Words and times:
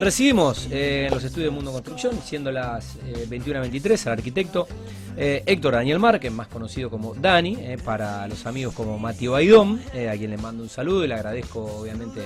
Recibimos 0.00 0.66
eh, 0.70 1.04
en 1.08 1.14
los 1.14 1.22
estudios 1.22 1.50
de 1.50 1.54
Mundo 1.54 1.72
Construcción, 1.72 2.18
siendo 2.24 2.50
las 2.50 2.96
eh, 3.06 3.26
21.23, 3.28 4.06
al 4.06 4.12
arquitecto 4.14 4.66
eh, 5.14 5.42
Héctor 5.44 5.74
Daniel 5.74 5.98
Márquez, 5.98 6.32
más 6.32 6.48
conocido 6.48 6.88
como 6.88 7.14
Dani, 7.14 7.56
eh, 7.60 7.76
para 7.84 8.26
los 8.26 8.46
amigos 8.46 8.72
como 8.72 8.98
Matío 8.98 9.32
Baidón, 9.32 9.78
a 10.10 10.16
quien 10.16 10.30
le 10.30 10.38
mando 10.38 10.62
un 10.62 10.70
saludo 10.70 11.04
y 11.04 11.08
le 11.08 11.14
agradezco 11.14 11.64
obviamente 11.80 12.22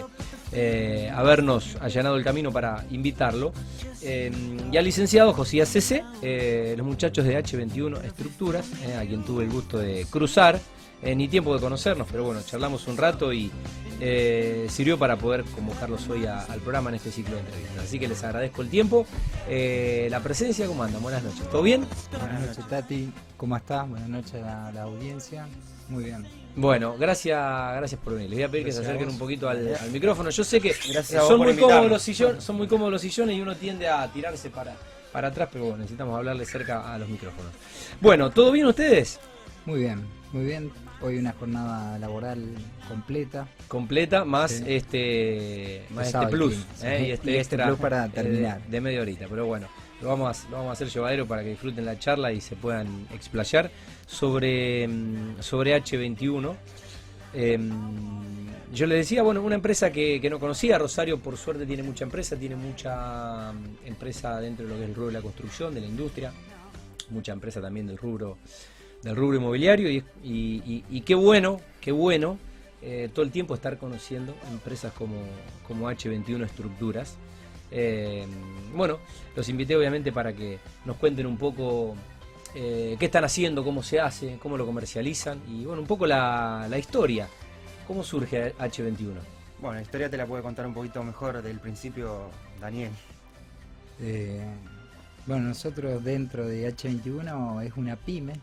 habernos 1.13 1.77
allanado 1.81 2.17
el 2.17 2.23
camino 2.23 2.53
para 2.53 2.85
invitarlo. 2.93 3.53
Y 4.01 4.77
al 4.77 4.85
licenciado 4.85 5.33
Josías 5.33 5.75
eh, 6.23 6.75
los 6.77 6.87
muchachos 6.87 7.25
de 7.25 7.43
H21 7.43 8.05
Estructuras, 8.05 8.67
a 8.97 9.05
quien 9.05 9.25
tuve 9.25 9.45
el 9.45 9.51
gusto 9.51 9.79
de 9.79 10.07
cruzar, 10.09 10.61
eh, 11.05 11.15
ni 11.15 11.29
tiempo 11.29 11.55
de 11.55 11.61
conocernos, 11.61 12.09
pero 12.11 12.25
bueno, 12.25 12.41
charlamos 12.45 12.87
un 12.89 12.97
rato 12.97 13.33
y 13.33 13.51
eh, 14.01 14.67
sirvió 14.71 14.99
para 14.99 15.17
poder 15.17 15.45
convocarlos 15.45 16.09
hoy 16.09 16.27
a- 16.27 16.41
al 16.45 16.61
programa 16.61 16.91
en 16.91 16.97
este 16.97 17.11
ciclo 17.13 17.35
de 17.35 17.41
entrevistas. 17.43 17.85
Así 17.85 17.99
que 17.99 18.09
les 18.09 18.23
agradezco 18.25 18.63
el 18.63 18.69
tiempo, 18.71 19.07
eh, 19.49 20.09
la 20.11 20.21
presencia, 20.21 20.67
¿cómo 20.67 20.83
andan? 20.83 21.03
Buenas 21.03 21.23
noches. 21.23 21.49
¿Todo 21.51 21.63
bien? 21.63 21.87
Buenas 22.19 22.41
noches, 22.49 22.67
Tati. 22.69 23.13
¿Cómo 23.37 23.57
estás? 23.57 23.89
Buenas 23.89 24.09
noches 24.09 24.43
a 24.43 24.73
la 24.73 24.83
audiencia. 24.83 25.47
Muy 25.89 26.05
bien. 26.05 26.27
Bueno, 26.57 26.97
gracias, 26.99 27.37
gracias 27.77 28.01
por 28.01 28.15
venir. 28.15 28.31
Les 28.31 28.39
voy 28.39 28.45
a 28.45 28.49
pedir 28.51 28.65
que 28.65 28.73
se 28.73 28.81
acerquen 28.81 29.09
un 29.11 29.19
poquito 29.19 29.49
al, 29.49 29.75
al 29.77 29.91
micrófono. 29.91 30.31
Yo 30.31 30.45
sé 30.45 30.61
que 30.61 30.73
muy 31.39 31.47
cómodos 31.57 31.91
los 31.91 32.03
sillones, 32.03 32.45
son 32.45 32.57
muy 32.57 32.67
cómodos 32.69 32.93
los 32.93 33.01
sillones 33.03 33.37
y 33.37 33.41
uno 33.41 33.55
tiende 33.57 33.89
a 33.89 34.07
tirarse 34.13 34.51
para, 34.51 34.75
para 35.13 35.29
atrás, 35.29 35.49
pero 35.53 35.65
bueno, 35.65 35.79
necesitamos 35.79 36.17
hablarle 36.17 36.47
cerca 36.47 36.93
a 36.93 36.99
los 36.99 37.09
micrófonos. 37.09 37.51
Bueno, 38.01 38.31
¿todo 38.31 38.51
bien 38.53 38.67
ustedes? 38.67 39.19
Muy 39.67 39.81
bien, 39.81 40.07
muy 40.33 40.45
bien. 40.45 40.71
Hoy 41.05 41.19
una 41.19 41.33
jornada 41.35 41.99
laboral 41.99 42.43
completa. 42.89 43.47
completa 43.69 44.25
más 44.25 44.53
Sí. 44.53 44.65
este 44.67 45.85
más 45.91 46.07
este 46.07 46.27
plus 46.29 46.55
sí. 46.55 46.87
¿eh? 46.87 47.07
y 47.09 47.11
este 47.11 47.31
Y 47.33 47.37
este 47.37 47.57
extra 47.57 47.67
plus 47.67 47.79
para 47.79 48.07
eh, 48.07 48.09
de- 48.09 48.15
terminar. 48.15 48.63
de, 48.67 48.81
media 48.81 49.03
horita 49.03 49.27
pero 49.29 49.45
bueno 49.45 49.67
lo 50.01 50.09
vamos 50.09 50.45
a, 50.47 50.49
lo 50.51 50.57
vamos 50.57 50.71
a 50.71 50.73
hacer 50.73 50.89
llevadero 50.89 51.27
para 51.27 51.43
que 51.43 51.51
disfruten 51.51 51.85
la 51.85 51.99
charla 51.99 52.33
y 52.33 52.41
se 52.41 52.57
puedan 52.57 53.07
explayar 53.13 53.71
sobre 54.07 54.89
mm, 54.89 55.41
sobre 55.43 55.77
H21 55.77 56.55
Em, 57.37 57.69
yo 58.73 58.87
le 58.87 58.95
decía 58.95 59.23
bueno 59.25 59.43
una 59.43 59.57
empresa 59.57 59.91
que, 59.93 60.21
que 60.23 60.31
no 60.31 60.39
conocía 60.39 60.79
Rosario 60.79 61.19
por 61.19 61.37
suerte 61.37 61.67
tiene 61.67 61.83
mucha 61.83 62.05
empresa 62.05 62.35
tiene 62.37 62.57
mucha 62.57 63.53
mm, 63.53 63.87
empresa 63.89 64.41
dentro 64.41 64.65
de 64.67 64.73
lo 64.73 64.79
que 64.79 64.85
es 64.85 64.89
el 64.89 64.95
rubro 64.95 65.09
de 65.09 65.15
la 65.15 65.21
construcción 65.21 65.75
de 65.75 65.81
la 65.83 65.87
industria 65.87 66.33
mucha 67.11 67.33
empresa 67.33 67.61
también 67.61 67.87
del 67.89 67.99
rubro 67.99 68.39
del 69.05 69.15
rubro 69.17 69.37
inmobiliario 69.37 69.89
y, 69.91 70.03
y- 70.25 70.63
y- 70.67 70.85
y 70.91 71.01
qué 71.03 71.15
bueno, 71.15 71.61
qué 71.81 71.93
bueno 71.93 72.39
eh, 72.83 73.09
todo 73.15 73.25
el 73.25 73.31
tiempo 73.31 73.55
estar 73.55 73.79
conociendo 73.79 74.35
empresas 74.51 74.93
como, 74.93 75.17
como 75.69 75.91
H21 75.91 76.45
Estructuras. 76.45 77.17
Eh, 77.71 78.27
bueno, 78.75 78.99
los 79.37 79.49
invité 79.49 79.77
obviamente 79.77 80.11
para 80.13 80.33
que 80.33 80.59
nos 80.85 80.97
cuenten 80.97 81.27
un 81.27 81.37
poco 81.39 81.95
eh, 82.55 82.97
qué 82.99 83.07
están 83.07 83.25
haciendo, 83.25 83.65
cómo 83.65 83.83
se 83.83 84.01
hace, 84.01 84.39
cómo 84.41 84.57
lo 84.57 84.67
comercializan 84.67 85.41
y 85.49 85.65
bueno, 85.65 85.83
un 85.83 85.89
poco 85.89 86.07
la, 86.07 86.67
la 86.69 86.79
historia. 86.79 87.29
¿Cómo 87.87 88.03
surge 88.03 88.55
H21? 88.57 89.13
Bueno, 89.61 89.77
la 89.77 89.83
historia 89.83 90.09
te 90.11 90.17
la 90.17 90.27
puede 90.27 90.43
contar 90.43 90.67
un 90.67 90.75
poquito 90.75 91.03
mejor 91.03 91.43
del 91.43 91.59
principio 91.59 92.31
Daniel. 92.61 92.91
Eh, 94.01 94.43
bueno, 95.27 95.49
nosotros 95.49 96.03
dentro 96.05 96.47
de 96.47 96.69
H21 96.75 97.65
es 97.65 97.73
una 97.77 97.97
pyme 97.97 98.35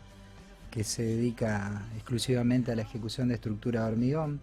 que 0.72 0.84
se 0.84 1.02
dedica 1.02 1.82
exclusivamente 1.94 2.72
a 2.72 2.74
la 2.74 2.82
ejecución 2.82 3.28
de 3.28 3.34
estructura 3.34 3.84
de 3.84 3.92
hormigón. 3.92 4.40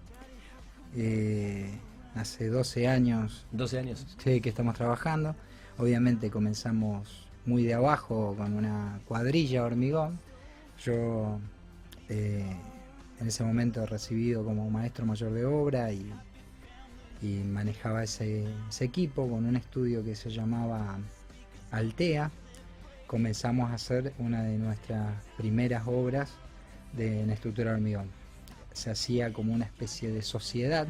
Eh, 0.95 1.71
hace 2.16 2.47
12 2.47 2.88
años 2.88 3.47
12 3.52 3.80
años. 3.80 4.05
Sí, 4.23 4.39
que 4.39 4.49
estamos 4.49 4.75
trabajando. 4.75 5.36
Obviamente 5.77 6.30
comenzamos 6.30 7.27
muy 7.45 7.63
de 7.63 7.73
abajo 7.73 8.36
con 8.38 8.53
una 8.53 9.02
cuadrilla 9.05 9.61
de 9.61 9.66
hormigón. 9.66 10.19
Yo 10.86 11.39
eh, 12.09 12.55
en 13.20 13.27
ese 13.27 13.43
momento 13.43 13.86
recibido 13.87 14.45
como 14.45 14.70
maestro 14.70 15.08
mayor 15.08 15.33
de 15.33 15.45
obra 15.45 15.92
y, 15.92 16.14
y 17.23 17.43
manejaba 17.43 18.03
ese, 18.03 18.45
ese 18.70 18.86
equipo 18.86 19.27
con 19.27 19.45
un 19.45 19.55
estudio 19.55 20.03
que 20.03 20.15
se 20.15 20.30
llamaba 20.30 20.99
Altea. 21.71 22.32
Comenzamos 23.09 23.71
a 23.71 23.73
hacer 23.73 24.14
una 24.20 24.43
de 24.43 24.59
nuestras 24.59 25.11
primeras 25.36 25.87
obras 25.87 26.30
de, 26.93 27.23
en 27.23 27.31
estructura 27.31 27.71
de 27.71 27.77
hormigón. 27.77 28.05
Se 28.71 28.92
hacía 28.92 29.33
como 29.33 29.52
una 29.52 29.65
especie 29.65 30.11
de 30.11 30.21
sociedad. 30.21 30.87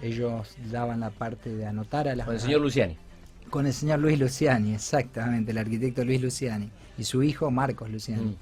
Ellos 0.00 0.56
daban 0.72 0.98
la 0.98 1.10
parte 1.10 1.54
de 1.54 1.64
anotar 1.64 2.08
a 2.08 2.16
las 2.16 2.26
Con 2.26 2.34
el 2.34 2.40
señor 2.40 2.62
Luciani. 2.62 2.96
con 3.48 3.66
el 3.66 3.72
señor 3.72 4.00
Luis 4.00 4.18
Luciani, 4.18 4.74
exactamente, 4.74 5.52
el 5.52 5.58
arquitecto 5.58 6.04
Luis 6.04 6.20
Luciani 6.20 6.68
y 6.98 7.04
su 7.04 7.22
hijo 7.22 7.48
Marcos 7.52 7.88
Luciani. 7.90 8.30
Mm. 8.30 8.36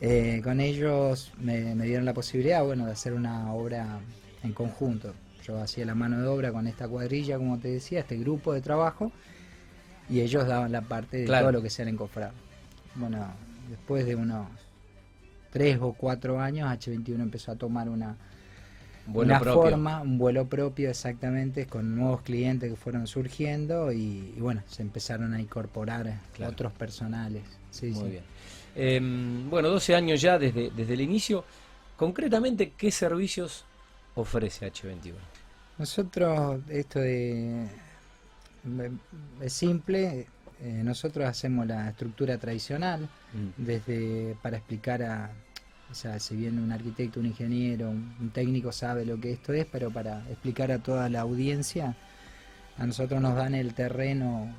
Eh, 0.00 0.40
con 0.42 0.58
ellos 0.58 1.32
me, 1.38 1.76
me 1.76 1.84
dieron 1.84 2.04
la 2.04 2.12
posibilidad, 2.12 2.64
bueno, 2.64 2.86
de 2.86 2.92
hacer 2.92 3.12
una 3.12 3.52
obra 3.54 4.00
en 4.42 4.52
conjunto. 4.52 5.14
Yo 5.46 5.60
hacía 5.60 5.84
la 5.86 5.94
mano 5.94 6.20
de 6.20 6.26
obra 6.26 6.50
con 6.50 6.66
esta 6.66 6.88
cuadrilla, 6.88 7.38
como 7.38 7.60
te 7.60 7.68
decía, 7.68 8.00
este 8.00 8.16
grupo 8.16 8.52
de 8.52 8.60
trabajo, 8.62 9.12
y 10.08 10.20
ellos 10.20 10.46
daban 10.46 10.72
la 10.72 10.82
parte 10.82 11.18
de 11.18 11.24
Claro. 11.26 11.44
todo 11.46 11.52
lo 11.52 11.62
que 11.62 11.70
sea 11.70 11.84
el 11.84 11.90
encofrado. 11.90 12.32
Bueno, 12.94 13.26
después 13.70 14.04
de 14.06 14.14
unos 14.16 14.48
tres 15.52 15.78
o 15.80 15.92
cuatro 15.92 16.40
años, 16.40 16.68
H21 16.70 17.20
empezó 17.22 17.52
a 17.52 17.56
tomar 17.56 17.88
una, 17.88 18.16
una 19.12 19.38
propio. 19.40 19.62
forma, 19.62 20.00
un 20.02 20.18
vuelo 20.18 20.46
propio 20.46 20.90
exactamente, 20.90 21.66
con 21.66 21.94
nuevos 21.96 22.22
clientes 22.22 22.70
que 22.70 22.76
fueron 22.76 23.06
surgiendo 23.06 23.92
y, 23.92 24.32
y 24.36 24.40
bueno, 24.40 24.62
se 24.68 24.82
empezaron 24.82 25.32
a 25.34 25.40
incorporar 25.40 26.18
Claro. 26.34 26.52
otros 26.52 26.72
personales. 26.72 27.42
Sí, 27.70 27.90
Muy 27.92 28.04
sí. 28.04 28.10
bien. 28.10 28.24
Em, 28.74 29.50
bueno, 29.50 29.68
12 29.68 29.94
años 29.94 30.20
ya 30.20 30.38
desde, 30.38 30.70
desde 30.70 30.94
el 30.94 31.02
inicio. 31.02 31.44
Concretamente, 31.96 32.72
¿qué 32.76 32.90
servicios 32.90 33.64
ofrece 34.14 34.66
H21? 34.66 35.14
Nosotros, 35.78 36.60
esto 36.68 36.98
de, 37.00 37.66
es 39.40 39.52
simple, 39.52 40.26
eh, 40.60 40.82
nosotros 40.84 41.26
hacemos 41.26 41.66
la 41.66 41.88
estructura 41.90 42.38
tradicional, 42.38 43.08
Mm. 43.34 43.64
desde 43.64 44.36
para 44.42 44.58
explicar 44.58 45.02
a, 45.02 45.30
o 45.90 45.94
sea, 45.94 46.18
si 46.20 46.36
bien 46.36 46.58
un 46.58 46.70
arquitecto, 46.70 47.18
un 47.20 47.26
ingeniero, 47.26 47.90
un, 47.90 48.30
técnico 48.32 48.72
sabe 48.72 49.04
lo 49.04 49.18
que 49.20 49.32
esto 49.32 49.52
es, 49.52 49.66
pero 49.66 49.90
para 49.90 50.20
explicar 50.30 50.70
a 50.70 50.78
toda 50.78 51.08
la 51.08 51.20
audiencia, 51.22 51.96
a 52.78 52.86
nosotros 52.86 53.20
nos 53.20 53.34
dan 53.34 53.54
el 53.54 53.74
terreno 53.74 54.54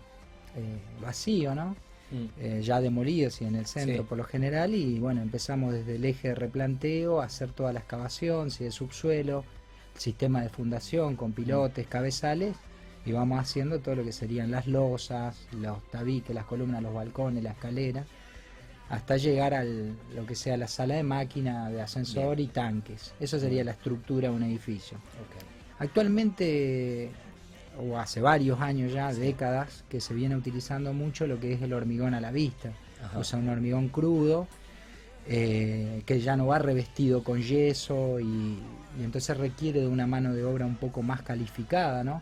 eh, 0.55 0.79
vacío, 1.01 1.55
¿no? 1.55 1.75
Mm. 2.11 2.25
Eh, 2.39 2.61
ya 2.63 2.79
demolido, 2.81 3.31
sí, 3.31 3.45
en 3.45 3.55
el 3.55 3.65
centro 3.65 4.03
Sí. 4.03 4.05
por 4.07 4.17
lo 4.17 4.23
general, 4.23 4.75
y 4.75 4.99
bueno, 4.99 5.21
empezamos 5.21 5.73
desde 5.73 5.95
el 5.95 6.05
eje 6.05 6.29
de 6.29 6.35
replanteo 6.35 7.21
a 7.21 7.25
hacer 7.25 7.51
toda 7.51 7.73
la 7.73 7.79
excavación, 7.79 8.51
si 8.51 8.63
de 8.65 8.71
subsuelo, 8.71 9.45
sistema 9.97 10.41
de 10.41 10.49
fundación 10.49 11.15
con 11.15 11.31
pilotes, 11.31 11.87
cabezales, 11.87 12.55
y 13.05 13.11
vamos 13.11 13.39
haciendo 13.39 13.79
todo 13.79 13.95
lo 13.95 14.03
que 14.03 14.13
serían 14.13 14.51
las 14.51 14.67
losas, 14.67 15.47
los 15.51 15.83
tabiques, 15.89 16.33
las 16.33 16.45
columnas, 16.45 16.81
los 16.81 16.93
balcones, 16.93 17.43
la 17.43 17.51
escalera, 17.51 18.05
hasta 18.89 19.17
llegar 19.17 19.53
a 19.53 19.63
lo 19.63 20.25
que 20.25 20.35
sea 20.35 20.55
la 20.55 20.67
sala 20.67 20.95
de 20.95 21.03
máquina, 21.03 21.69
de 21.69 21.81
ascensor 21.81 22.39
y 22.39 22.47
tanques. 22.47 23.13
Eso 23.19 23.39
sería 23.39 23.63
la 23.63 23.71
estructura 23.71 24.29
de 24.29 24.35
un 24.35 24.43
edificio. 24.43 24.97
Actualmente, 25.79 27.11
o 27.77 27.97
hace 27.97 28.21
varios 28.21 28.61
años 28.61 28.93
ya, 28.93 29.11
décadas, 29.11 29.83
que 29.89 29.99
se 29.99 30.13
viene 30.13 30.35
utilizando 30.35 30.93
mucho 30.93 31.27
lo 31.27 31.39
que 31.39 31.53
es 31.53 31.61
el 31.61 31.73
hormigón 31.73 32.13
a 32.13 32.21
la 32.21 32.31
vista. 32.31 32.71
Ajá. 33.03 33.19
O 33.19 33.23
sea, 33.23 33.39
un 33.39 33.49
hormigón 33.49 33.89
crudo, 33.89 34.47
eh, 35.27 36.03
que 36.05 36.21
ya 36.21 36.37
no 36.37 36.47
va 36.47 36.59
revestido 36.59 37.23
con 37.23 37.41
yeso 37.41 38.19
y, 38.19 38.59
y 38.99 39.03
entonces 39.03 39.35
requiere 39.37 39.81
de 39.81 39.87
una 39.87 40.07
mano 40.07 40.33
de 40.33 40.43
obra 40.45 40.65
un 40.65 40.75
poco 40.75 41.01
más 41.01 41.21
calificada, 41.21 42.03
¿no? 42.03 42.21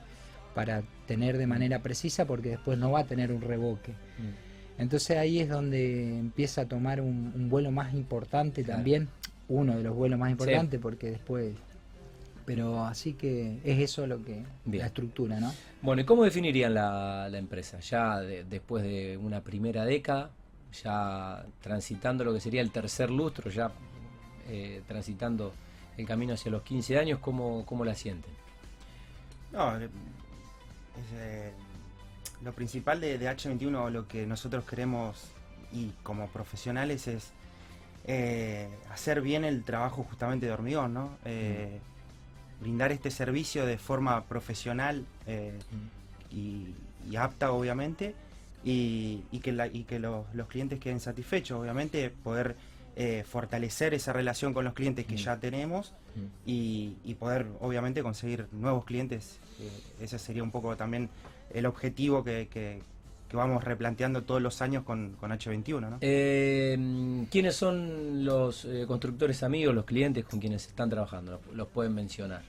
Para 0.56 0.84
tener 1.08 1.38
de 1.38 1.48
manera 1.48 1.80
precisa 1.82 2.26
porque 2.26 2.50
después 2.50 2.78
no 2.78 2.92
va 2.92 3.02
a 3.02 3.04
tener 3.06 3.32
un 3.32 3.42
reboque. 3.42 3.92
Mm. 3.92 4.82
Entonces 4.82 5.18
ahí 5.18 5.40
es 5.40 5.48
donde 5.50 6.18
empieza 6.18 6.62
a 6.62 6.66
tomar 6.66 7.02
un, 7.02 7.32
un 7.36 7.50
vuelo 7.50 7.72
más 7.72 7.94
importante 7.94 8.64
Claro. 8.64 8.78
también, 8.80 9.08
uno 9.48 9.78
de 9.78 9.84
los 9.84 9.96
vuelos 9.96 10.18
más 10.20 10.32
importantes 10.32 10.80
porque 10.80 11.12
después... 11.12 11.54
Pero 12.46 12.84
así 12.84 13.14
que 13.14 13.60
es 13.64 13.80
eso 13.80 14.08
lo 14.08 14.24
que... 14.26 14.44
Bien. 14.66 14.80
La 14.82 14.88
estructura, 14.88 15.40
¿no? 15.40 15.54
Bueno, 15.82 16.02
¿y 16.02 16.06
cómo 16.06 16.24
definirían 16.24 16.74
la, 16.74 17.30
la 17.30 17.38
empresa? 17.38 17.80
Ya 17.80 18.20
de- 18.20 18.44
después 18.44 18.84
de 18.84 19.16
una 19.18 19.42
primera 19.42 19.86
década, 19.86 20.32
ya 20.84 21.46
transitando 21.62 22.24
lo 22.24 22.34
que 22.34 22.40
sería 22.40 22.62
el 22.62 22.72
tercer 22.72 23.12
lustro, 23.12 23.52
ya 23.52 23.72
eh, 24.50 24.82
transitando 24.88 25.54
el 25.98 26.06
camino 26.08 26.34
hacia 26.34 26.50
los 26.52 26.64
15 26.64 26.98
años, 26.98 27.20
¿cómo, 27.20 27.64
cómo 27.66 27.86
la 27.86 27.94
sienten? 27.94 28.32
No, 29.54 29.74
eh, 31.14 31.52
lo 32.44 32.54
principal 32.54 33.00
de, 33.00 33.18
de 33.18 33.30
H21, 33.30 33.90
lo 33.90 34.08
que 34.08 34.26
nosotros 34.26 34.66
queremos 34.66 35.32
y 35.72 35.92
como 36.04 36.28
profesionales 36.28 37.08
es 37.08 37.32
eh, 38.06 38.68
hacer 38.92 39.22
bien 39.22 39.46
el 39.46 39.64
trabajo 39.64 40.04
justamente 40.04 40.46
de 40.46 40.52
hormigón, 40.52 40.94
¿no? 40.94 41.18
Eh, 41.26 41.80
Brindar 42.60 42.92
este 42.92 43.10
servicio 43.10 43.66
de 43.66 43.80
forma 43.80 44.24
profesional 44.26 45.04
y, 46.30 46.76
y 47.10 47.16
apta, 47.16 47.52
obviamente, 47.54 48.14
y, 48.64 49.24
y 49.32 49.40
que, 49.40 49.52
la, 49.52 49.66
y 49.66 49.84
que 49.84 49.98
los, 49.98 50.26
los 50.36 50.48
clientes 50.48 50.80
queden 50.80 51.00
satisfechos, 51.00 51.60
obviamente, 51.60 52.12
poder 52.12 52.56
eh, 52.96 53.24
fortalecer 53.28 53.94
esa 53.94 54.12
relación 54.14 54.54
con 54.54 54.66
los 54.66 54.74
clientes 54.74 55.06
que 55.06 55.14
Mm. 55.16 55.18
ya 55.18 55.40
tenemos 55.40 55.94
Mm. 56.16 56.20
y, 56.46 56.96
y 57.06 57.14
poder, 57.16 57.48
obviamente, 57.62 58.04
conseguir 58.04 58.48
nuevos 58.52 58.84
clientes. 58.86 59.40
Eh, 59.60 59.70
ese 60.04 60.20
sería 60.20 60.44
un 60.44 60.52
poco 60.52 60.76
también 60.76 61.10
el 61.54 61.66
objetivo 61.66 62.24
que, 62.24 62.48
que- 62.52 62.82
que 63.30 63.38
vamos 63.38 63.64
replanteando 63.64 64.24
todos 64.24 64.42
los 64.42 64.62
años 64.62 64.84
con, 64.84 65.12
con 65.18 65.32
H21, 65.32 65.90
¿no? 65.90 65.98
Eh, 66.02 67.26
¿Quiénes 67.32 67.56
son 67.56 68.26
los 68.26 68.66
eh, 68.66 68.84
constructores 68.86 69.42
amigos, 69.42 69.74
los 69.74 69.86
clientes 69.86 70.26
con 70.26 70.42
quienes 70.42 70.68
están 70.68 70.90
trabajando? 70.90 71.32
Los, 71.48 71.56
los 71.56 71.68
pueden 71.70 71.96
mencionar. 71.96 72.42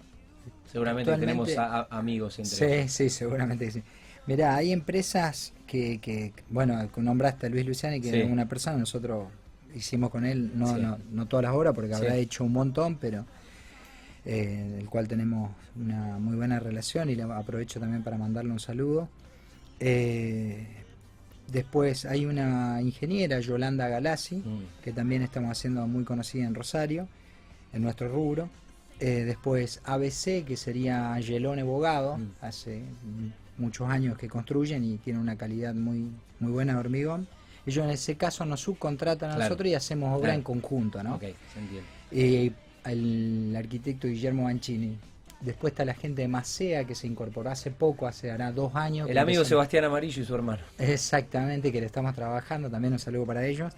Seguramente 0.67 1.17
tenemos 1.19 1.57
a- 1.57 1.83
a- 1.83 1.89
amigos 1.99 2.37
entre 2.41 2.57
Sí, 2.57 2.65
ellos. 2.65 2.93
sí, 2.93 3.11
seguramente 3.11 3.71
sí. 3.71 3.81
Mirá, 4.27 4.57
hay 4.57 4.73
empresas 4.73 5.53
que, 5.69 6.01
que 6.01 6.33
bueno, 6.49 6.77
nombraste 6.97 7.47
a 7.47 7.51
Luis 7.51 7.65
Luciani, 7.67 8.01
que 8.01 8.11
Sí. 8.11 8.17
es 8.21 8.31
una 8.31 8.49
persona, 8.49 8.77
nosotros 8.77 9.29
hicimos 9.75 10.11
con 10.11 10.25
él, 10.25 10.53
no, 10.55 10.75
Sí. 10.75 10.81
no, 10.83 10.99
no 11.11 11.27
todas 11.27 11.45
las 11.45 11.55
horas, 11.55 11.75
porque 11.75 11.91
Sí. 11.91 11.95
habrá 11.97 12.17
hecho 12.17 12.45
un 12.45 12.53
montón, 12.53 12.97
pero 12.97 13.25
eh, 14.25 14.75
del 14.77 14.89
cual 14.89 15.09
tenemos 15.09 15.51
una 15.75 16.17
muy 16.19 16.37
buena 16.37 16.61
relación 16.61 17.11
y 17.11 17.17
le 17.17 17.25
aprovecho 17.25 17.81
también 17.81 18.05
para 18.05 18.17
mandarle 18.17 18.53
un 18.53 18.61
saludo. 18.61 19.09
Eh, 19.81 20.67
después 21.51 22.05
hay 22.05 22.25
una 22.27 22.81
ingeniera, 22.81 23.41
Yolanda 23.41 23.89
Galassi, 23.89 24.37
Mm. 24.37 24.83
que 24.85 24.93
también 24.93 25.23
estamos 25.23 25.51
haciendo 25.51 25.87
muy 25.89 26.05
conocida 26.05 26.45
en 26.47 26.55
Rosario, 26.55 27.09
en 27.73 27.83
nuestro 27.83 28.09
rubro. 28.09 28.49
Eh, 29.01 29.25
después 29.25 29.81
ABC, 29.85 30.45
que 30.45 30.57
sería 30.57 31.19
Gelone 31.21 31.65
Bogado, 31.65 32.19
Mm. 32.19 32.29
hace 32.43 32.83
muchos 33.59 33.89
años 33.91 34.17
que 34.17 34.29
construyen 34.29 34.85
y 34.85 34.99
tienen 34.99 35.21
una 35.21 35.37
calidad 35.37 35.75
muy, 35.75 36.11
muy 36.39 36.53
buena 36.53 36.75
de 36.75 36.79
hormigón. 36.79 37.27
Ellos 37.67 37.85
en 37.85 37.91
ese 37.91 38.17
caso 38.17 38.45
nos 38.45 38.61
subcontratan 38.61 39.31
a 39.31 39.35
Claro. 39.35 39.49
nosotros 39.51 39.69
y 39.69 39.75
hacemos 39.75 40.11
obra 40.11 40.21
Claro. 40.29 40.35
en 40.39 40.43
conjunto, 40.43 41.03
¿no? 41.03 41.15
Ok, 41.17 41.21
se 41.53 41.59
entiende. 41.61 41.89
Eh, 42.11 42.53
el 42.85 43.55
arquitecto 43.57 44.09
Guillermo 44.09 44.45
Banchini. 44.45 44.99
Después 45.41 45.73
está 45.73 45.85
la 45.85 45.95
gente 45.95 46.23
de 46.23 46.29
Macea 46.29 46.85
que 46.85 46.95
se 46.95 47.07
incorporó 47.09 47.51
hace 47.51 47.71
poco, 47.73 48.07
hace 48.07 48.31
hará 48.31 48.53
dos 48.53 48.75
años. 48.77 49.09
El 49.11 49.19
amigo 49.19 49.45
Sebastián 49.45 49.85
Amarillo 49.85 50.23
y 50.23 50.25
su 50.25 50.35
hermano. 50.35 50.63
Exactamente, 50.79 51.73
que 51.73 51.81
le 51.81 51.87
estamos 51.87 52.15
trabajando, 52.15 52.71
también 52.71 52.93
un 52.93 52.99
saludo 53.01 53.27
para 53.27 53.45
ellos. 53.47 53.73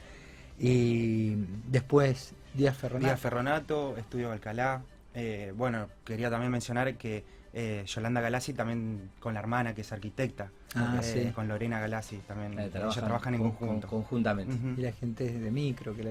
Y 0.59 1.35
después 1.69 2.33
Díaz 2.55 2.77
Ferronato. 2.77 3.07
Díaz 3.07 3.21
Ferronato, 3.21 3.97
Estudio 3.97 4.31
Alcalá. 4.31 4.83
Eh, 5.15 5.53
bueno, 5.57 5.89
quería 6.05 6.31
también 6.31 6.53
mencionar 6.53 6.97
que 6.97 7.25
eh, 7.55 7.85
Yolanda 7.87 8.21
Galassi 8.21 8.53
también 8.53 9.11
con 9.21 9.33
la 9.35 9.41
hermana 9.41 9.75
que 9.75 9.83
es 9.83 9.93
arquitecta, 9.93 10.51
Ah, 10.75 10.99
eh, 11.01 11.27
sí. 11.27 11.33
con 11.33 11.47
Lorena 11.47 11.79
Galassi 11.79 12.17
también. 12.27 12.59
Eh, 12.59 12.71
Ellos 12.75 12.97
trabajan 12.97 13.35
en 13.35 13.41
con- 13.43 13.51
conjunto. 13.53 13.87
con- 13.89 14.01
conjuntamente. 14.03 14.55
Y 14.77 14.83
la 14.83 14.93
gente 14.93 15.25
de 15.33 15.51
micro 15.51 15.95
que 15.95 16.03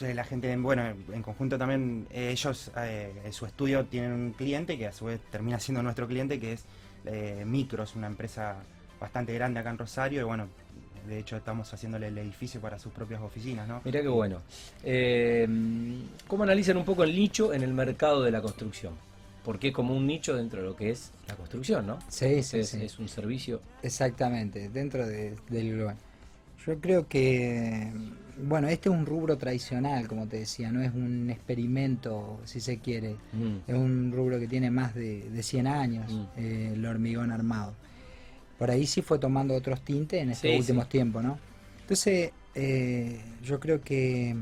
Eh, 0.00 0.14
La 0.14 0.24
gente, 0.24 0.56
bueno, 0.56 0.82
en 1.12 1.22
conjunto 1.22 1.58
también, 1.58 2.06
ellos 2.12 2.70
en 2.76 3.32
su 3.32 3.44
estudio 3.46 3.84
tienen 3.84 4.12
un 4.12 4.32
cliente 4.32 4.78
que 4.78 4.86
a 4.86 4.92
su 4.92 5.06
vez 5.06 5.20
termina 5.30 5.58
siendo 5.60 5.82
nuestro 5.82 6.06
cliente, 6.06 6.38
que 6.40 6.52
es 6.54 6.64
Micros, 7.44 7.94
una 7.96 8.06
empresa 8.06 8.56
bastante 9.00 9.32
grande 9.34 9.60
acá 9.60 9.70
en 9.70 9.78
Rosario, 9.78 10.20
y 10.20 10.24
bueno, 10.24 10.46
de 11.06 11.18
hecho 11.18 11.36
estamos 11.36 11.72
haciéndole 11.72 12.08
el 12.08 12.18
edificio 12.18 12.60
para 12.60 12.78
sus 12.78 12.92
propias 12.92 13.20
oficinas, 13.22 13.66
¿no? 13.68 13.80
Mirá 13.84 14.00
qué 14.02 14.08
bueno. 14.08 14.40
Eh, 14.84 15.46
¿Cómo 16.26 16.42
analizan 16.44 16.76
un 16.76 16.84
poco 16.84 17.02
el 17.04 17.14
nicho 17.14 17.52
en 17.52 17.62
el 17.62 17.72
mercado 17.74 18.22
de 18.22 18.30
la 18.30 18.40
construcción? 18.42 18.94
Porque 19.48 19.68
es 19.68 19.72
como 19.74 19.96
un 19.96 20.06
nicho 20.06 20.36
dentro 20.36 20.60
de 20.60 20.66
lo 20.68 20.76
que 20.76 20.90
es 20.90 21.10
la 21.26 21.34
construcción, 21.34 21.86
¿no? 21.86 21.98
Sí, 22.08 22.42
sí, 22.42 22.58
es, 22.58 22.68
sí. 22.68 22.82
es 22.82 22.98
un 22.98 23.08
servicio. 23.08 23.62
Exactamente, 23.82 24.68
dentro 24.68 25.06
de- 25.06 25.36
del 25.48 25.72
global. 25.72 25.96
Yo 26.66 26.78
creo 26.78 27.08
que, 27.08 27.90
bueno, 28.46 28.68
este 28.68 28.90
es 28.90 28.94
un 28.94 29.06
rubro 29.06 29.38
tradicional, 29.38 30.06
como 30.06 30.26
te 30.26 30.36
decía, 30.40 30.70
no 30.70 30.82
es 30.82 30.92
un 30.92 31.30
experimento, 31.30 32.38
si 32.44 32.60
se 32.60 32.76
quiere. 32.80 33.16
Mm, 33.32 33.56
Es 33.66 33.74
un 33.74 34.12
rubro 34.14 34.38
que 34.38 34.48
tiene 34.48 34.70
más 34.70 34.94
de, 34.94 35.30
de 35.30 35.42
100 35.42 35.66
años, 35.66 36.12
Mm. 36.12 36.24
eh, 36.36 36.70
el 36.74 36.84
hormigón 36.84 37.32
armado. 37.32 37.72
Por 38.58 38.70
ahí 38.70 38.86
sí 38.86 39.00
fue 39.00 39.18
tomando 39.18 39.54
otros 39.54 39.80
tintes 39.80 40.20
en 40.22 40.28
estos 40.28 40.50
Sí, 40.50 40.58
últimos 40.58 40.84
sí. 40.84 40.90
tiempos, 40.90 41.24
¿no? 41.24 41.38
Entonces, 41.80 42.32
eh, 42.54 43.18
yo 43.42 43.58
creo 43.60 43.80
que 43.80 44.36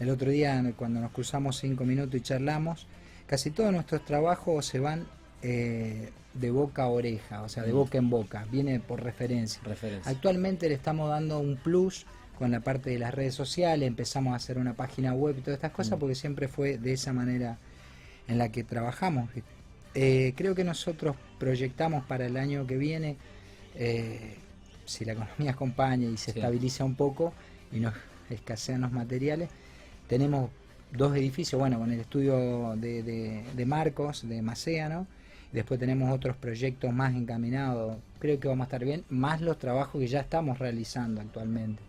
el 0.00 0.10
otro 0.10 0.30
día, 0.30 0.62
cuando 0.76 1.00
nos 1.00 1.12
cruzamos 1.12 1.56
cinco 1.56 1.86
minutos 1.86 2.14
y 2.14 2.20
charlamos, 2.20 2.86
casi 3.30 3.50
todos 3.52 3.72
nuestros 3.72 4.04
trabajos 4.04 4.66
se 4.66 4.80
van 4.80 5.06
eh, 5.42 6.10
de 6.34 6.50
boca 6.50 6.82
a 6.82 6.88
oreja, 6.88 7.42
o 7.42 7.48
sea, 7.48 7.62
de 7.62 7.72
Mm. 7.72 7.76
boca 7.76 7.98
en 7.98 8.10
boca, 8.10 8.44
viene 8.50 8.80
por 8.80 9.02
referencia. 9.02 9.62
referencia. 9.64 10.10
Actualmente 10.10 10.68
le 10.68 10.74
estamos 10.74 11.08
dando 11.08 11.38
un 11.38 11.56
plus 11.56 12.06
con 12.38 12.50
la 12.50 12.58
parte 12.60 12.90
de 12.90 12.98
las 12.98 13.14
redes 13.14 13.34
sociales, 13.36 13.86
empezamos 13.86 14.32
a 14.32 14.36
hacer 14.36 14.58
una 14.58 14.74
página 14.74 15.14
web 15.14 15.36
y 15.38 15.42
todas 15.42 15.58
estas 15.58 15.70
cosas 15.72 15.96
Mm. 15.96 16.00
porque 16.00 16.14
siempre 16.16 16.48
fue 16.48 16.76
de 16.78 16.92
esa 16.92 17.12
manera 17.12 17.56
en 18.28 18.36
la 18.38 18.50
que 18.50 18.64
trabajamos. 18.64 19.30
Eh, 19.94 20.34
creo 20.36 20.54
que 20.54 20.64
nosotros 20.64 21.16
proyectamos 21.38 22.04
para 22.04 22.26
el 22.26 22.36
año 22.36 22.66
que 22.66 22.76
viene, 22.76 23.16
eh, 23.76 24.36
si 24.86 25.04
la 25.04 25.12
economía 25.12 25.52
acompaña 25.52 26.06
y 26.08 26.16
se 26.16 26.32
Sí. 26.32 26.38
estabiliza 26.40 26.84
un 26.84 26.96
poco 26.96 27.32
y 27.72 27.78
nos 27.80 27.94
escasean 28.28 28.80
los 28.82 28.92
materiales, 28.92 29.48
tenemos 30.08 30.50
dos 30.92 31.14
edificios, 31.16 31.58
bueno, 31.58 31.78
con 31.78 31.90
el 31.92 32.00
estudio 32.00 32.74
de, 32.76 33.02
de- 33.02 33.44
de 33.54 33.66
Marcos, 33.66 34.28
de 34.28 34.42
Macéano, 34.42 35.06
después 35.52 35.78
tenemos 35.80 36.12
otros 36.12 36.36
proyectos 36.36 36.92
más 36.92 37.14
encaminados, 37.14 37.96
creo 38.18 38.38
que 38.40 38.48
vamos 38.48 38.64
a 38.64 38.66
estar 38.68 38.84
bien, 38.84 39.04
más 39.08 39.40
los 39.40 39.58
trabajos 39.58 40.00
que 40.00 40.06
ya 40.06 40.20
estamos 40.20 40.58
realizando 40.58 41.20
actualmente. 41.20 41.82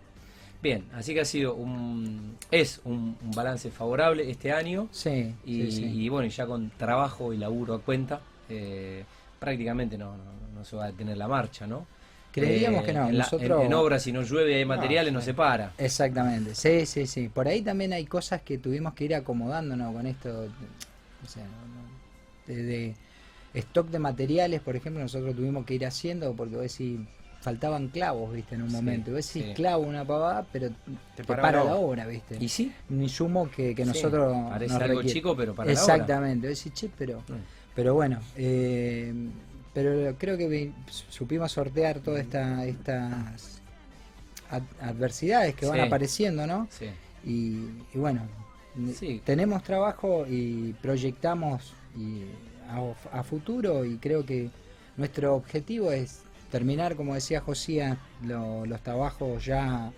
Bien, 0.63 0.83
así 0.94 1.15
que 1.15 1.21
ha 1.21 1.25
sido 1.25 1.56
un. 1.56 2.38
Es 2.51 2.81
un, 2.86 3.18
un 3.24 3.31
balance 3.31 3.71
favorable 3.71 4.30
este 4.30 4.51
año. 4.51 4.88
Sí, 4.92 5.33
Y, 5.44 5.63
sí, 5.65 5.71
sí. 5.71 5.86
y 5.86 6.09
bueno, 6.09 6.27
ya 6.30 6.45
con 6.45 6.69
trabajo 6.77 7.33
y 7.33 7.38
laburo 7.38 7.74
a 7.74 7.80
cuenta, 7.81 8.21
eh, 8.48 9.03
prácticamente 9.39 9.98
no, 9.98 10.12
no, 10.18 10.24
no 10.53 10.63
se 10.63 10.75
va 10.75 10.83
a 10.86 10.88
detener 10.92 11.18
la 11.18 11.27
marcha, 11.27 11.65
¿no? 11.65 11.88
Creeríamos 12.31 12.83
Eh, 12.83 12.85
que 12.85 12.93
no, 12.93 13.09
En, 13.09 13.17
la- 13.17 13.23
nosotros... 13.25 13.59
en, 13.61 13.65
en 13.67 13.73
obras, 13.73 14.03
si 14.03 14.11
no 14.11 14.21
llueve 14.21 14.55
hay 14.55 14.65
materiales, 14.65 15.11
no, 15.13 15.19
sí. 15.19 15.25
se 15.27 15.33
para. 15.33 15.73
Exactamente, 15.77 16.55
sí, 16.55 16.85
sí, 16.85 17.05
sí. 17.07 17.29
Por 17.29 17.47
ahí 17.47 17.61
también 17.61 17.91
hay 17.93 18.05
cosas 18.05 18.41
que 18.41 18.57
tuvimos 18.57 18.93
que 18.93 19.05
ir 19.05 19.15
acomodándonos 19.15 19.93
con 19.93 20.07
esto, 20.07 20.45
o 21.23 21.27
sea, 21.27 21.43
de, 22.47 22.63
de 22.63 22.95
stock 23.53 23.87
de 23.89 23.99
materiales, 23.99 24.61
por 24.61 24.75
ejemplo, 24.75 25.01
nosotros 25.01 25.35
tuvimos 25.35 25.65
que 25.65 25.73
ir 25.75 25.85
haciendo 25.85 26.33
porque 26.33 26.55
vos 26.55 26.63
decís, 26.63 26.99
faltaban 27.41 27.89
clavos, 27.89 28.33
viste, 28.33 28.55
en 28.55 28.61
un 28.61 28.69
Sí, 28.69 28.75
momento. 28.75 29.11
Vos 29.11 29.25
decís 29.33 29.47
sí. 29.50 29.53
clavo 29.53 29.83
una 29.83 30.05
pavada, 30.05 30.45
pero 30.51 30.69
te, 31.15 31.23
para 31.23 31.51
la 31.63 31.75
obra. 31.75 32.05
viste. 32.07 32.38
¿Y 32.39 32.47
sí? 32.47 32.71
Un 32.89 33.03
insumo 33.03 33.50
que, 33.51 33.75
que 33.75 33.83
Sí, 33.83 33.89
nosotros 33.89 34.33
Parece 34.50 34.73
nos 34.73 34.81
algo 34.83 34.95
requiere. 35.00 35.13
chico, 35.19 35.35
pero 35.35 35.53
para 35.53 35.73
la 35.73 35.83
obra. 35.83 35.93
Exactamente, 35.95 36.47
vos 36.47 36.57
decís, 36.57 36.73
che, 36.73 36.89
pero... 36.97 37.19
Mm. 37.19 37.33
Pero 37.73 37.93
bueno, 37.93 38.19
eh, 38.35 39.13
pero 39.73 40.15
creo 40.17 40.37
que 40.37 40.71
supimos 41.09 41.51
sortear 41.51 41.99
todas 41.99 42.21
esta- 42.21 42.65
estas 42.65 43.61
ad- 44.49 44.63
adversidades 44.81 45.55
que 45.55 45.65
van 45.65 45.77
Sí. 45.77 45.81
apareciendo, 45.85 46.45
¿no? 46.47 46.67
Sí. 46.69 46.87
Y, 47.25 47.67
y 47.93 47.97
bueno, 47.97 48.21
Sí. 48.95 49.21
tenemos 49.25 49.63
trabajo 49.63 50.25
y 50.27 50.73
proyectamos 50.81 51.73
y 51.97 52.23
a, 52.69 53.19
a 53.19 53.23
futuro 53.23 53.83
y 53.85 53.97
creo 53.97 54.25
que 54.25 54.49
nuestro 54.97 55.35
objetivo 55.35 55.91
es 55.91 56.21
terminar, 56.51 56.95
como 56.95 57.13
decía 57.15 57.39
Josía, 57.41 57.97
lo- 58.23 58.65
los 58.65 58.81
trabajos 58.81 59.45
ya 59.45 59.91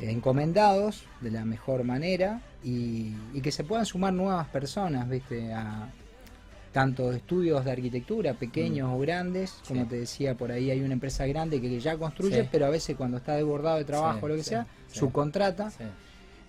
encomendados 0.00 1.04
de 1.20 1.30
la 1.30 1.44
mejor 1.44 1.84
manera 1.84 2.40
y, 2.64 3.14
y 3.34 3.40
que 3.42 3.52
se 3.52 3.64
puedan 3.64 3.84
sumar 3.86 4.12
nuevas 4.14 4.48
personas, 4.48 5.08
¿viste? 5.08 5.52
A, 5.52 5.90
tanto 6.72 7.12
estudios 7.12 7.64
de 7.64 7.70
arquitectura, 7.72 8.34
pequeños 8.34 8.90
o 8.92 8.98
grandes, 8.98 9.60
como 9.68 9.80
Mm. 9.80 9.84
Sí. 9.84 9.88
te 9.90 9.96
decía, 9.98 10.34
por 10.34 10.50
ahí 10.50 10.70
hay 10.70 10.80
una 10.80 10.94
empresa 10.94 11.26
grande 11.26 11.60
que 11.60 11.78
ya 11.80 11.96
construye, 11.98 12.42
Sí. 12.42 12.48
pero 12.50 12.66
a 12.66 12.70
veces 12.70 12.96
cuando 12.96 13.18
está 13.18 13.34
desbordado 13.36 13.78
de 13.78 13.84
trabajo 13.84 14.18
Sí, 14.20 14.24
o 14.24 14.28
lo 14.28 14.36
que 14.36 14.42
sea, 14.42 14.66
subcontrata 14.90 15.70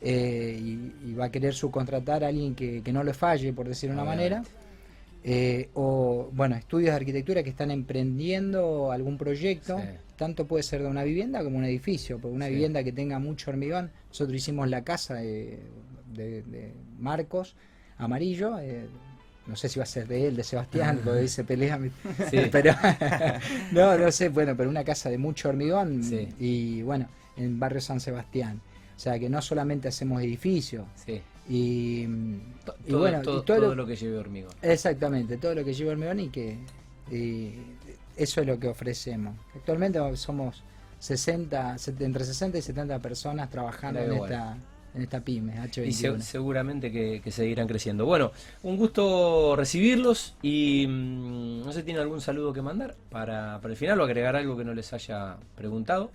eh, 0.01 0.57
y, 0.61 1.09
y 1.09 1.13
va 1.13 1.25
a 1.25 1.31
querer 1.31 1.53
subcontratar 1.53 2.23
a 2.23 2.27
alguien 2.27 2.55
que, 2.55 2.81
que 2.81 2.91
no 2.93 3.03
le 3.03 3.13
falle, 3.13 3.53
por 3.53 3.67
decir 3.67 3.89
de 3.89 3.95
una 3.95 4.03
manera. 4.05 4.43
Eh, 5.25 5.69
o, 5.75 6.29
bueno, 6.33 6.55
estudios 6.57 6.89
de 6.91 6.95
arquitectura 6.97 7.43
que 7.43 7.49
están 7.49 7.71
emprendiendo 7.71 8.91
algún 8.91 9.17
proyecto, 9.17 9.79
tanto 10.17 10.45
puede 10.45 10.63
ser 10.63 10.81
de 10.83 10.89
una 10.89 11.03
vivienda 11.03 11.41
como 11.43 11.57
un 11.57 11.63
edificio, 11.63 12.19
porque 12.19 12.35
una 12.35 12.47
vivienda 12.49 12.83
que 12.83 12.91
tenga 12.91 13.19
mucho 13.19 13.49
hormigón, 13.51 13.91
nosotros 14.09 14.35
hicimos 14.35 14.69
la 14.69 14.83
casa 14.83 15.15
de, 15.15 15.59
de- 16.13 16.41
de 16.43 16.73
Marcos 16.99 17.55
Amarillo, 17.97 18.59
eh, 18.59 18.85
no 19.47 19.55
sé 19.55 19.67
si 19.69 19.79
va 19.79 19.83
a 19.83 19.85
ser 19.87 20.07
de 20.07 20.27
él, 20.27 20.35
de 20.35 20.43
Sebastián, 20.43 21.01
porque 21.03 21.19
dice 21.21 21.43
pelea, 21.43 21.79
Sí. 22.31 22.39
pero 22.51 22.73
no, 23.71 23.97
no 23.97 24.11
sé, 24.11 24.29
bueno, 24.29 24.55
pero 24.55 24.69
una 24.69 24.83
casa 24.83 25.09
de 25.09 25.17
mucho 25.17 25.49
hormigón 25.49 26.03
Sí. 26.03 26.29
y 26.39 26.81
bueno, 26.83 27.07
en 27.37 27.59
barrio 27.59 27.81
San 27.81 27.99
Sebastián. 27.99 28.61
O 28.95 28.99
sea 28.99 29.17
que 29.19 29.27
no 29.29 29.41
solamente 29.41 29.87
hacemos 29.87 30.21
edificios 30.21 30.85
Sí. 31.05 31.21
y, 31.49 32.07
y 32.87 32.93
bueno, 32.93 33.21
todo, 33.21 33.39
y 33.41 33.41
todo 33.41 33.43
todo 33.43 33.59
lo- 33.69 33.75
lo 33.75 33.85
que 33.87 33.95
lleve 33.95 34.17
hormigón. 34.17 34.53
exactamente, 34.61 35.37
todo 35.37 35.55
lo 35.55 35.65
que 35.65 35.73
lleva 35.73 35.91
hormigón 35.91 36.19
y 36.19 36.29
que 36.29 36.57
y 37.11 37.53
eso 38.15 38.39
es 38.41 38.47
lo 38.47 38.57
que 38.59 38.67
ofrecemos. 38.69 39.35
Actualmente 39.55 39.99
somos 40.15 40.63
60, 40.99 41.77
set- 41.77 41.99
entre 42.01 42.23
60 42.23 42.57
y 42.59 42.61
70 42.61 42.99
personas 42.99 43.49
trabajando 43.49 43.99
en 43.99 44.13
esta, 44.13 44.55
en 44.95 45.01
esta 45.01 45.21
pyme, 45.21 45.53
Y 45.85 45.91
se- 45.91 46.11
H21. 46.11 46.19
seguramente 46.21 46.91
que, 46.91 47.19
que 47.23 47.31
seguirán 47.31 47.67
creciendo. 47.67 48.05
Bueno, 48.05 48.31
un 48.63 48.77
gusto 48.77 49.55
recibirlos 49.55 50.35
y 50.41 50.85
mm, 50.87 51.65
no 51.65 51.71
sé, 51.73 51.83
¿tiene 51.83 51.99
algún 51.99 52.21
saludo 52.21 52.53
que 52.53 52.61
mandar 52.61 52.95
para, 53.09 53.59
para 53.61 53.71
el 53.71 53.77
final 53.77 53.99
o 53.99 54.03
agregar 54.03 54.35
algo 54.35 54.55
que 54.57 54.63
no 54.63 54.73
les 54.73 54.93
haya 54.93 55.37
preguntado? 55.55 56.11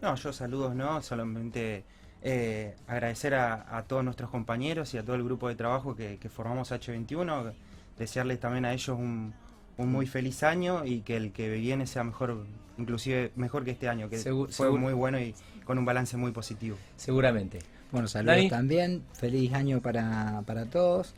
No, 0.00 0.14
yo 0.16 0.32
saludos 0.32 0.74
no, 0.74 1.00
solamente 1.02 1.84
eh, 2.22 2.74
agradecer 2.86 3.34
a, 3.34 3.76
a 3.76 3.82
todos 3.84 4.02
nuestros 4.04 4.30
compañeros 4.30 4.92
y 4.94 4.98
a 4.98 5.04
todo 5.04 5.16
el 5.16 5.22
grupo 5.24 5.48
de 5.48 5.54
trabajo 5.54 5.94
que, 5.94 6.18
que 6.18 6.28
formamos 6.28 6.72
H21, 6.72 7.52
desearles 7.98 8.40
también 8.40 8.64
a 8.64 8.72
ellos 8.72 8.96
un, 8.98 9.32
un 9.76 9.92
muy 9.92 10.06
feliz 10.06 10.42
año 10.42 10.84
y 10.84 11.00
que 11.02 11.16
el 11.16 11.32
que 11.32 11.50
viene 11.50 11.86
sea 11.86 12.02
mejor, 12.04 12.46
inclusive 12.78 13.32
mejor 13.36 13.64
que 13.64 13.72
este 13.72 13.88
año, 13.88 14.08
que 14.08 14.16
Segu- 14.18 14.48
fue 14.50 14.70
muy 14.70 14.92
bueno 14.92 15.20
y 15.20 15.34
con 15.64 15.78
un 15.78 15.84
balance 15.84 16.16
muy 16.16 16.32
positivo. 16.32 16.76
Seguramente. 16.96 17.60
Bueno, 17.92 18.08
saludos 18.08 18.36
Dani. 18.36 18.48
también. 18.48 19.02
Feliz 19.12 19.52
año 19.52 19.80
para, 19.80 20.42
para 20.46 20.64
todos. 20.66 21.14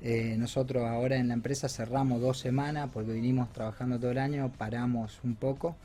Eh, 0.00 0.36
nosotros 0.38 0.84
ahora 0.84 1.16
en 1.16 1.28
la 1.28 1.34
empresa 1.34 1.68
cerramos 1.68 2.20
dos 2.20 2.38
semanas 2.38 2.90
porque 2.92 3.12
vinimos 3.12 3.52
trabajando 3.52 3.98
todo 3.98 4.10
el 4.10 4.18
año, 4.18 4.52
paramos 4.58 5.18
un 5.24 5.34
poco 5.36 5.76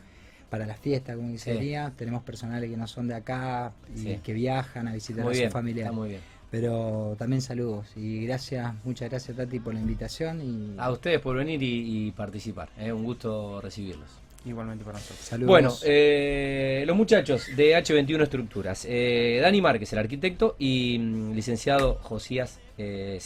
para 0.49 0.65
las 0.65 0.79
fiestas, 0.79 1.15
como 1.17 1.37
Sí. 1.37 1.51
diría. 1.51 1.91
Tenemos 1.95 2.23
personales 2.23 2.69
que 2.69 2.77
no 2.77 2.87
son 2.87 3.07
de 3.07 3.15
acá 3.15 3.71
y 3.95 3.99
Sí. 3.99 4.19
que 4.23 4.33
viajan 4.33 4.87
a 4.87 4.93
visitar 4.93 5.23
Muy 5.23 5.33
a 5.33 5.37
bien, 5.37 5.49
su 5.49 5.53
familiar. 5.53 5.85
está 5.87 5.95
muy 5.95 6.09
bien. 6.09 6.21
Pero 6.49 7.15
también 7.19 7.41
saludos 7.41 7.87
y 7.97 8.25
gracias, 8.25 8.73
muchas 8.85 9.09
gracias 9.09 9.35
Tati 9.35 9.59
por 9.59 9.73
la 9.73 9.81
invitación 9.81 10.41
y 10.41 10.75
A 10.79 10.89
ustedes 10.91 11.19
por 11.19 11.35
venir 11.35 11.61
y, 11.61 12.07
y 12.07 12.11
participar. 12.11 12.69
¿eh? 12.79 12.91
Un 12.93 13.03
gusto 13.03 13.59
recibirlos. 13.61 14.09
Igualmente 14.47 14.85
para 14.85 14.97
nosotros. 14.97 15.19
saludos. 15.19 15.47
Bueno, 15.47 15.73
eh, 15.83 16.83
los 16.87 16.95
muchachos 16.95 17.47
de 17.55 17.75
H21 17.75 18.23
Estructuras. 18.23 18.85
Eh, 18.87 19.39
Dani 19.41 19.61
Márquez, 19.61 19.91
el 19.93 19.99
arquitecto, 19.99 20.55
y 20.57 20.97
mm, 20.99 21.33
licenciado 21.33 21.95
Josías 22.01 22.59
eh, 22.77 23.19